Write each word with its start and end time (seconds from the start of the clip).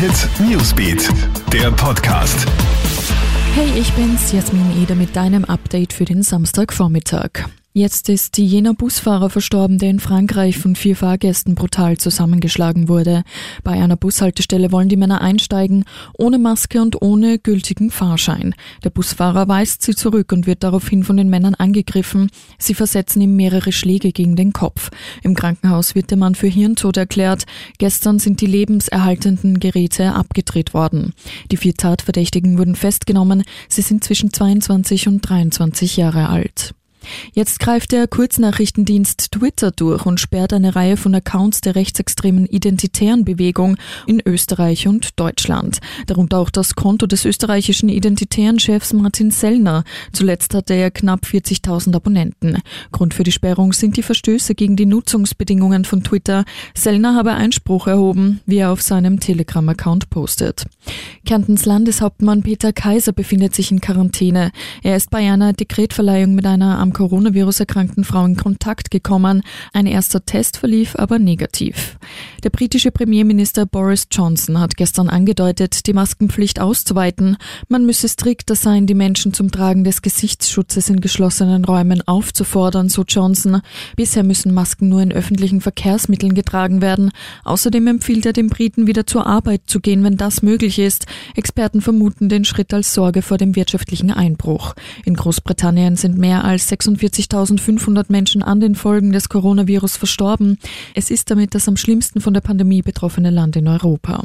Hit 0.00 0.30
Newsbeat, 0.40 1.10
der 1.52 1.70
Podcast. 1.72 2.46
Hey, 3.54 3.78
ich 3.78 3.92
bin's, 3.92 4.32
Jasmin 4.32 4.82
Eder 4.82 4.94
mit 4.94 5.14
deinem 5.14 5.44
Update 5.44 5.92
für 5.92 6.06
den 6.06 6.22
Samstagvormittag. 6.22 7.44
Jetzt 7.72 8.08
ist 8.08 8.36
jener 8.36 8.74
Busfahrer 8.74 9.30
verstorben, 9.30 9.78
der 9.78 9.90
in 9.90 10.00
Frankreich 10.00 10.58
von 10.58 10.74
vier 10.74 10.96
Fahrgästen 10.96 11.54
brutal 11.54 11.98
zusammengeschlagen 11.98 12.88
wurde. 12.88 13.22
Bei 13.62 13.80
einer 13.80 13.96
Bushaltestelle 13.96 14.72
wollen 14.72 14.88
die 14.88 14.96
Männer 14.96 15.20
einsteigen, 15.20 15.84
ohne 16.18 16.38
Maske 16.38 16.82
und 16.82 17.00
ohne 17.00 17.38
gültigen 17.38 17.92
Fahrschein. 17.92 18.56
Der 18.82 18.90
Busfahrer 18.90 19.46
weist 19.46 19.82
sie 19.82 19.94
zurück 19.94 20.32
und 20.32 20.48
wird 20.48 20.64
daraufhin 20.64 21.04
von 21.04 21.16
den 21.16 21.30
Männern 21.30 21.54
angegriffen. 21.54 22.30
Sie 22.58 22.74
versetzen 22.74 23.20
ihm 23.20 23.36
mehrere 23.36 23.70
Schläge 23.70 24.10
gegen 24.10 24.34
den 24.34 24.52
Kopf. 24.52 24.90
Im 25.22 25.36
Krankenhaus 25.36 25.94
wird 25.94 26.10
der 26.10 26.18
Mann 26.18 26.34
für 26.34 26.48
Hirntod 26.48 26.96
erklärt. 26.96 27.44
Gestern 27.78 28.18
sind 28.18 28.40
die 28.40 28.46
lebenserhaltenden 28.46 29.60
Geräte 29.60 30.16
abgedreht 30.16 30.74
worden. 30.74 31.14
Die 31.52 31.56
vier 31.56 31.74
Tatverdächtigen 31.74 32.58
wurden 32.58 32.74
festgenommen. 32.74 33.44
Sie 33.68 33.82
sind 33.82 34.02
zwischen 34.02 34.32
22 34.32 35.06
und 35.06 35.20
23 35.20 35.96
Jahre 35.96 36.30
alt. 36.30 36.74
Jetzt 37.32 37.60
greift 37.60 37.92
der 37.92 38.06
Kurznachrichtendienst 38.06 39.32
Twitter 39.32 39.70
durch 39.70 40.06
und 40.06 40.20
sperrt 40.20 40.52
eine 40.52 40.76
Reihe 40.76 40.96
von 40.96 41.14
Accounts 41.14 41.60
der 41.60 41.74
rechtsextremen 41.74 42.46
identitären 42.46 43.24
Bewegung 43.24 43.76
in 44.06 44.22
Österreich 44.24 44.88
und 44.88 45.18
Deutschland. 45.18 45.78
Darunter 46.06 46.38
auch 46.38 46.50
das 46.50 46.74
Konto 46.74 47.06
des 47.06 47.24
österreichischen 47.24 47.88
identitären 47.88 48.58
Chefs 48.58 48.92
Martin 48.92 49.30
Sellner. 49.30 49.84
Zuletzt 50.12 50.54
hatte 50.54 50.74
er 50.74 50.90
knapp 50.90 51.24
40.000 51.24 51.94
Abonnenten. 51.94 52.58
Grund 52.92 53.14
für 53.14 53.22
die 53.22 53.32
Sperrung 53.32 53.72
sind 53.72 53.96
die 53.96 54.02
Verstöße 54.02 54.54
gegen 54.54 54.76
die 54.76 54.86
Nutzungsbedingungen 54.86 55.84
von 55.84 56.02
Twitter. 56.02 56.44
Sellner 56.74 57.14
habe 57.14 57.32
Einspruch 57.32 57.86
erhoben, 57.86 58.40
wie 58.46 58.58
er 58.58 58.72
auf 58.72 58.82
seinem 58.82 59.20
Telegram-Account 59.20 60.10
postet. 60.10 60.64
Kärntens 61.24 61.64
Landeshauptmann 61.64 62.42
Peter 62.42 62.72
Kaiser 62.72 63.12
befindet 63.12 63.54
sich 63.54 63.70
in 63.70 63.80
Quarantäne. 63.80 64.50
Er 64.82 64.96
ist 64.96 65.10
bei 65.10 65.30
einer 65.30 65.52
Dekretverleihung 65.52 66.34
mit 66.34 66.46
einer 66.46 66.78
am 66.90 66.92
Coronavirus 66.92 67.60
erkrankten 67.60 68.02
Frau 68.02 68.24
in 68.24 68.36
Kontakt 68.36 68.90
gekommen. 68.90 69.42
Ein 69.72 69.86
erster 69.86 70.24
Test 70.24 70.56
verlief 70.56 70.96
aber 70.96 71.20
negativ. 71.20 71.98
Der 72.42 72.50
britische 72.50 72.90
Premierminister 72.90 73.64
Boris 73.64 74.08
Johnson 74.10 74.58
hat 74.58 74.76
gestern 74.76 75.08
angedeutet, 75.08 75.86
die 75.86 75.92
Maskenpflicht 75.92 76.60
auszuweiten. 76.60 77.36
Man 77.68 77.86
müsse 77.86 78.08
strikter 78.08 78.56
sein, 78.56 78.86
die 78.86 78.94
Menschen 78.94 79.32
zum 79.32 79.52
Tragen 79.52 79.84
des 79.84 80.02
Gesichtsschutzes 80.02 80.88
in 80.88 81.00
geschlossenen 81.00 81.64
Räumen 81.64 82.02
aufzufordern, 82.08 82.88
so 82.88 83.04
Johnson. 83.06 83.60
Bisher 83.94 84.24
müssen 84.24 84.52
Masken 84.52 84.88
nur 84.88 85.02
in 85.02 85.12
öffentlichen 85.12 85.60
Verkehrsmitteln 85.60 86.34
getragen 86.34 86.82
werden. 86.82 87.12
Außerdem 87.44 87.86
empfiehlt 87.86 88.26
er 88.26 88.32
den 88.32 88.48
Briten 88.48 88.88
wieder 88.88 89.06
zur 89.06 89.26
Arbeit 89.26 89.62
zu 89.66 89.78
gehen, 89.78 90.02
wenn 90.02 90.16
das 90.16 90.42
möglich 90.42 90.80
ist. 90.80 91.06
Experten 91.36 91.82
vermuten 91.82 92.28
den 92.28 92.44
Schritt 92.44 92.74
als 92.74 92.94
Sorge 92.94 93.22
vor 93.22 93.38
dem 93.38 93.54
wirtschaftlichen 93.54 94.10
Einbruch. 94.10 94.74
In 95.04 95.14
Großbritannien 95.14 95.94
sind 95.94 96.18
mehr 96.18 96.44
als 96.44 96.66
46.500 96.80 98.06
Menschen 98.08 98.42
an 98.42 98.60
den 98.60 98.74
Folgen 98.74 99.12
des 99.12 99.28
Coronavirus 99.28 99.96
verstorben. 99.96 100.58
Es 100.94 101.10
ist 101.10 101.30
damit 101.30 101.54
das 101.54 101.68
am 101.68 101.76
schlimmsten 101.76 102.20
von 102.20 102.34
der 102.34 102.40
Pandemie 102.40 102.82
betroffene 102.82 103.30
Land 103.30 103.56
in 103.56 103.68
Europa. 103.68 104.24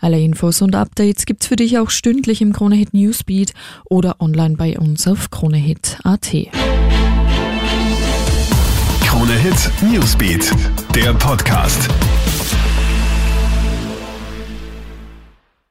Alle 0.00 0.20
Infos 0.20 0.62
und 0.62 0.74
Updates 0.74 1.26
gibt's 1.26 1.46
für 1.46 1.56
dich 1.56 1.78
auch 1.78 1.90
stündlich 1.90 2.40
im 2.40 2.52
Kronehit 2.52 2.94
Newsbeat 2.94 3.52
oder 3.84 4.20
online 4.20 4.56
bei 4.56 4.78
uns 4.78 5.06
auf 5.06 5.30
kronehit.at. 5.30 6.32
Kronehit 9.00 9.70
Newsbeat, 9.82 10.52
der 10.94 11.14
Podcast. 11.14 11.88